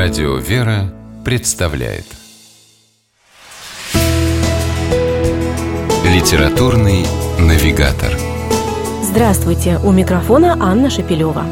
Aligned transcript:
Радио 0.00 0.36
«Вера» 0.36 0.94
представляет 1.24 2.04
Литературный 6.04 7.04
навигатор 7.40 8.12
Здравствуйте! 9.02 9.80
У 9.82 9.90
микрофона 9.90 10.56
Анна 10.60 10.88
Шапилева. 10.88 11.44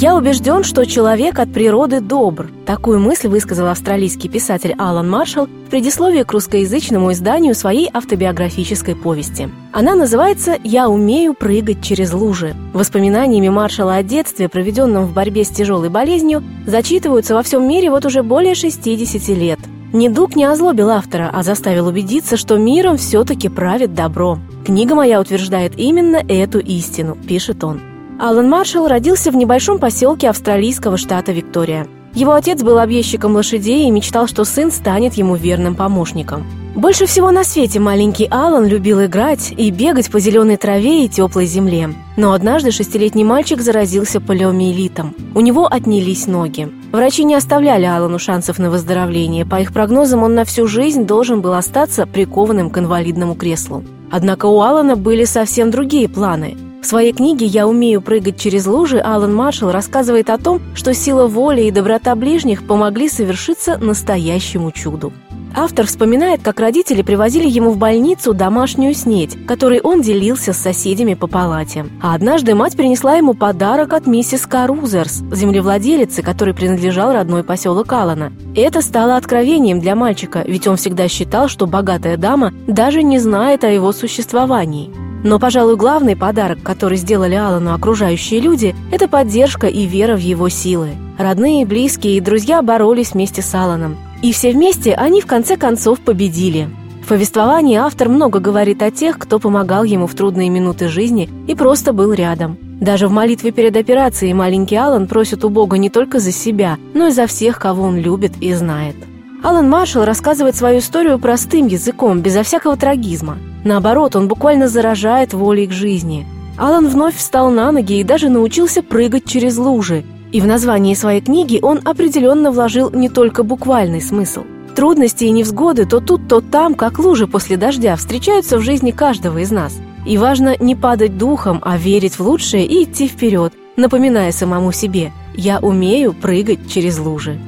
Я 0.00 0.14
убежден, 0.14 0.62
что 0.62 0.86
человек 0.86 1.40
от 1.40 1.52
природы 1.52 2.00
добр. 2.00 2.48
Такую 2.66 3.00
мысль 3.00 3.26
высказал 3.26 3.66
австралийский 3.66 4.28
писатель 4.28 4.76
Алан 4.78 5.10
Маршалл 5.10 5.46
в 5.46 5.70
предисловии 5.70 6.22
к 6.22 6.30
русскоязычному 6.30 7.10
изданию 7.10 7.52
своей 7.56 7.90
автобиографической 7.92 8.94
повести. 8.94 9.48
Она 9.72 9.96
называется 9.96 10.56
«Я 10.62 10.88
умею 10.88 11.34
прыгать 11.34 11.82
через 11.82 12.12
лужи». 12.12 12.54
Воспоминаниями 12.72 13.48
Маршалла 13.48 13.96
о 13.96 14.04
детстве, 14.04 14.48
проведенном 14.48 15.04
в 15.04 15.12
борьбе 15.12 15.42
с 15.42 15.48
тяжелой 15.48 15.88
болезнью, 15.88 16.44
зачитываются 16.64 17.34
во 17.34 17.42
всем 17.42 17.68
мире 17.68 17.90
вот 17.90 18.06
уже 18.06 18.22
более 18.22 18.54
60 18.54 19.36
лет. 19.36 19.58
Недуг 19.92 20.36
не 20.36 20.44
озлобил 20.44 20.90
автора, 20.90 21.28
а 21.32 21.42
заставил 21.42 21.88
убедиться, 21.88 22.36
что 22.36 22.56
миром 22.56 22.98
все-таки 22.98 23.48
правит 23.48 23.94
добро. 23.94 24.38
Книга 24.64 24.94
моя 24.94 25.20
утверждает 25.20 25.76
именно 25.76 26.18
эту 26.28 26.60
истину, 26.60 27.16
пишет 27.16 27.64
он. 27.64 27.80
Алан 28.18 28.48
Маршалл 28.48 28.88
родился 28.88 29.30
в 29.30 29.36
небольшом 29.36 29.78
поселке 29.78 30.28
австралийского 30.28 30.96
штата 30.96 31.30
Виктория. 31.30 31.86
Его 32.14 32.32
отец 32.32 32.60
был 32.64 32.80
объездчиком 32.80 33.36
лошадей 33.36 33.86
и 33.86 33.92
мечтал, 33.92 34.26
что 34.26 34.44
сын 34.44 34.72
станет 34.72 35.14
ему 35.14 35.36
верным 35.36 35.76
помощником. 35.76 36.44
Больше 36.74 37.06
всего 37.06 37.30
на 37.30 37.44
свете 37.44 37.78
маленький 37.78 38.26
Алан 38.28 38.66
любил 38.66 39.04
играть 39.04 39.52
и 39.56 39.70
бегать 39.70 40.10
по 40.10 40.18
зеленой 40.18 40.56
траве 40.56 41.04
и 41.04 41.08
теплой 41.08 41.46
земле. 41.46 41.90
Но 42.16 42.32
однажды 42.32 42.72
шестилетний 42.72 43.22
мальчик 43.22 43.60
заразился 43.60 44.20
полиомиелитом. 44.20 45.14
У 45.36 45.40
него 45.40 45.66
отнялись 45.66 46.26
ноги. 46.26 46.68
Врачи 46.90 47.22
не 47.22 47.36
оставляли 47.36 47.84
Алану 47.84 48.18
шансов 48.18 48.58
на 48.58 48.68
выздоровление. 48.68 49.46
По 49.46 49.60
их 49.60 49.72
прогнозам, 49.72 50.24
он 50.24 50.34
на 50.34 50.44
всю 50.44 50.66
жизнь 50.66 51.04
должен 51.04 51.40
был 51.40 51.54
остаться 51.54 52.04
прикованным 52.04 52.70
к 52.70 52.78
инвалидному 52.78 53.36
креслу. 53.36 53.84
Однако 54.10 54.46
у 54.46 54.60
Алана 54.60 54.96
были 54.96 55.24
совсем 55.24 55.70
другие 55.70 56.08
планы– 56.08 56.56
в 56.80 56.86
своей 56.86 57.12
книге 57.12 57.46
«Я 57.46 57.66
умею 57.66 58.00
прыгать 58.00 58.40
через 58.40 58.66
лужи» 58.66 58.98
Алан 58.98 59.34
Маршалл 59.34 59.72
рассказывает 59.72 60.30
о 60.30 60.38
том, 60.38 60.60
что 60.74 60.94
сила 60.94 61.26
воли 61.26 61.62
и 61.62 61.70
доброта 61.70 62.14
ближних 62.14 62.66
помогли 62.66 63.08
совершиться 63.08 63.78
настоящему 63.78 64.70
чуду. 64.70 65.12
Автор 65.54 65.86
вспоминает, 65.86 66.40
как 66.42 66.60
родители 66.60 67.02
привозили 67.02 67.48
ему 67.48 67.70
в 67.70 67.78
больницу 67.78 68.34
домашнюю 68.34 68.94
снедь, 68.94 69.46
которой 69.46 69.80
он 69.80 70.02
делился 70.02 70.52
с 70.52 70.58
соседями 70.58 71.14
по 71.14 71.26
палате. 71.26 71.86
А 72.00 72.14
однажды 72.14 72.54
мать 72.54 72.76
принесла 72.76 73.16
ему 73.16 73.34
подарок 73.34 73.92
от 73.92 74.06
миссис 74.06 74.46
Карузерс, 74.46 75.22
землевладелицы, 75.32 76.22
которой 76.22 76.54
принадлежал 76.54 77.12
родной 77.12 77.42
поселок 77.42 77.92
Алана. 77.92 78.32
Это 78.54 78.82
стало 78.82 79.16
откровением 79.16 79.80
для 79.80 79.96
мальчика, 79.96 80.44
ведь 80.46 80.66
он 80.66 80.76
всегда 80.76 81.08
считал, 81.08 81.48
что 81.48 81.66
богатая 81.66 82.16
дама 82.16 82.52
даже 82.66 83.02
не 83.02 83.18
знает 83.18 83.64
о 83.64 83.70
его 83.70 83.92
существовании. 83.92 85.07
Но, 85.24 85.38
пожалуй, 85.38 85.76
главный 85.76 86.16
подарок, 86.16 86.62
который 86.62 86.96
сделали 86.96 87.34
Алану 87.34 87.74
окружающие 87.74 88.40
люди, 88.40 88.74
это 88.92 89.08
поддержка 89.08 89.66
и 89.66 89.86
вера 89.86 90.16
в 90.16 90.20
его 90.20 90.48
силы. 90.48 90.90
Родные, 91.18 91.66
близкие 91.66 92.16
и 92.16 92.20
друзья 92.20 92.62
боролись 92.62 93.12
вместе 93.12 93.42
с 93.42 93.54
Аланом. 93.54 93.96
И 94.22 94.32
все 94.32 94.52
вместе 94.52 94.94
они 94.94 95.20
в 95.20 95.26
конце 95.26 95.56
концов 95.56 96.00
победили. 96.00 96.68
В 97.04 97.08
повествовании 97.08 97.76
автор 97.76 98.08
много 98.08 98.38
говорит 98.38 98.82
о 98.82 98.90
тех, 98.90 99.18
кто 99.18 99.38
помогал 99.38 99.82
ему 99.82 100.06
в 100.06 100.14
трудные 100.14 100.50
минуты 100.50 100.88
жизни 100.88 101.28
и 101.46 101.54
просто 101.54 101.92
был 101.92 102.12
рядом. 102.12 102.58
Даже 102.80 103.08
в 103.08 103.12
молитве 103.12 103.50
перед 103.50 103.76
операцией 103.76 104.34
маленький 104.34 104.76
Алан 104.76 105.08
просит 105.08 105.44
у 105.44 105.48
Бога 105.48 105.78
не 105.78 105.90
только 105.90 106.20
за 106.20 106.32
себя, 106.32 106.76
но 106.94 107.08
и 107.08 107.10
за 107.10 107.26
всех, 107.26 107.58
кого 107.58 107.84
он 107.84 107.96
любит 107.96 108.32
и 108.40 108.52
знает. 108.54 108.94
Алан 109.42 109.68
Маршалл 109.68 110.04
рассказывает 110.04 110.54
свою 110.54 110.80
историю 110.80 111.18
простым 111.18 111.66
языком, 111.66 112.20
безо 112.20 112.42
всякого 112.42 112.76
трагизма. 112.76 113.38
Наоборот, 113.64 114.16
он 114.16 114.28
буквально 114.28 114.68
заражает 114.68 115.34
волей 115.34 115.66
к 115.66 115.72
жизни. 115.72 116.26
Алан 116.56 116.88
вновь 116.88 117.16
встал 117.16 117.50
на 117.50 117.70
ноги 117.72 118.00
и 118.00 118.04
даже 118.04 118.28
научился 118.28 118.82
прыгать 118.82 119.24
через 119.24 119.56
лужи. 119.58 120.04
И 120.32 120.40
в 120.40 120.46
названии 120.46 120.94
своей 120.94 121.20
книги 121.20 121.58
он 121.62 121.80
определенно 121.84 122.50
вложил 122.50 122.90
не 122.90 123.08
только 123.08 123.42
буквальный 123.42 124.02
смысл. 124.02 124.44
Трудности 124.74 125.24
и 125.24 125.30
невзгоды 125.30 125.86
то 125.86 126.00
тут, 126.00 126.28
то 126.28 126.40
там, 126.40 126.74
как 126.74 126.98
лужи 126.98 127.26
после 127.26 127.56
дождя, 127.56 127.96
встречаются 127.96 128.58
в 128.58 128.60
жизни 128.60 128.90
каждого 128.90 129.38
из 129.38 129.50
нас. 129.50 129.76
И 130.06 130.18
важно 130.18 130.56
не 130.60 130.74
падать 130.76 131.18
духом, 131.18 131.60
а 131.64 131.76
верить 131.76 132.18
в 132.18 132.20
лучшее 132.20 132.66
и 132.66 132.84
идти 132.84 133.08
вперед, 133.08 133.52
напоминая 133.76 134.32
самому 134.32 134.72
себе 134.72 135.12
«Я 135.34 135.58
умею 135.58 136.12
прыгать 136.12 136.70
через 136.70 136.98
лужи». 136.98 137.38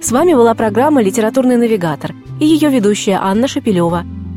С 0.00 0.10
вами 0.12 0.34
была 0.34 0.54
программа 0.54 1.02
«Литературный 1.02 1.56
навигатор» 1.56 2.14
и 2.40 2.46
ее 2.46 2.68
ведущая 2.70 3.18
Анна 3.20 3.48
Шапилева– 3.48 4.04